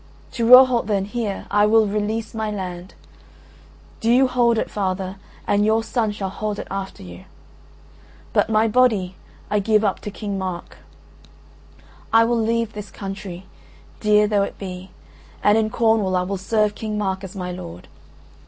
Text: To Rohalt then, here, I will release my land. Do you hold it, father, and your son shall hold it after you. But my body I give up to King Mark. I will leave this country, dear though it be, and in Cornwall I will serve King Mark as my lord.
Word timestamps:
To 0.31 0.47
Rohalt 0.47 0.87
then, 0.87 1.05
here, 1.05 1.45
I 1.51 1.67
will 1.67 1.85
release 1.85 2.33
my 2.33 2.49
land. 2.49 2.95
Do 3.99 4.09
you 4.09 4.27
hold 4.27 4.57
it, 4.57 4.71
father, 4.71 5.17
and 5.45 5.63
your 5.63 5.83
son 5.83 6.11
shall 6.11 6.31
hold 6.31 6.57
it 6.57 6.67
after 6.71 7.03
you. 7.03 7.25
But 8.33 8.49
my 8.49 8.67
body 8.67 9.15
I 9.51 9.59
give 9.59 9.83
up 9.83 9.99
to 9.99 10.09
King 10.09 10.39
Mark. 10.39 10.77
I 12.11 12.23
will 12.25 12.41
leave 12.41 12.73
this 12.73 12.89
country, 12.89 13.45
dear 13.99 14.25
though 14.25 14.41
it 14.41 14.57
be, 14.57 14.89
and 15.43 15.55
in 15.55 15.69
Cornwall 15.69 16.15
I 16.15 16.23
will 16.23 16.37
serve 16.37 16.73
King 16.73 16.97
Mark 16.97 17.23
as 17.23 17.35
my 17.35 17.51
lord. 17.51 17.87